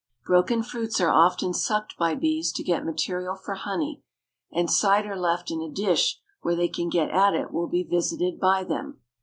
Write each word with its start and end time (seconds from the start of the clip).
Broken 0.25 0.63
fruits 0.63 0.99
are 0.99 1.11
often 1.11 1.53
sucked 1.53 1.95
by 1.95 2.15
bees 2.15 2.51
to 2.53 2.63
get 2.63 2.83
material 2.83 3.35
for 3.35 3.53
honey, 3.53 4.01
and 4.51 4.67
cider 4.67 5.15
left 5.15 5.51
in 5.51 5.61
a 5.61 5.69
dish 5.69 6.19
where 6.41 6.55
they 6.55 6.69
can 6.69 6.89
get 6.89 7.11
at 7.11 7.35
it 7.35 7.51
will 7.51 7.67
be 7.67 7.83
visited 7.83 8.39
by 8.39 8.63
them. 8.63 9.01